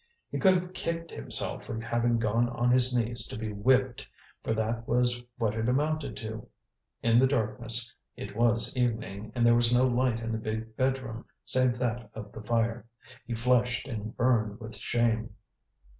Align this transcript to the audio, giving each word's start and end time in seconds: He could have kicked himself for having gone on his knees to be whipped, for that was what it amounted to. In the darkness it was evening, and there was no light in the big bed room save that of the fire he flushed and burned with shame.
He 0.31 0.39
could 0.39 0.55
have 0.55 0.73
kicked 0.73 1.11
himself 1.11 1.63
for 1.63 1.79
having 1.79 2.17
gone 2.17 2.49
on 2.49 2.71
his 2.71 2.97
knees 2.97 3.27
to 3.27 3.37
be 3.37 3.53
whipped, 3.53 4.07
for 4.43 4.51
that 4.55 4.87
was 4.87 5.21
what 5.37 5.53
it 5.53 5.69
amounted 5.69 6.17
to. 6.17 6.47
In 7.03 7.19
the 7.19 7.27
darkness 7.27 7.93
it 8.15 8.35
was 8.35 8.75
evening, 8.75 9.31
and 9.35 9.45
there 9.45 9.53
was 9.53 9.71
no 9.71 9.85
light 9.85 10.19
in 10.19 10.31
the 10.31 10.39
big 10.39 10.75
bed 10.75 11.03
room 11.03 11.25
save 11.45 11.77
that 11.77 12.09
of 12.15 12.31
the 12.31 12.41
fire 12.41 12.87
he 13.27 13.35
flushed 13.35 13.87
and 13.87 14.17
burned 14.17 14.59
with 14.59 14.75
shame. 14.75 15.35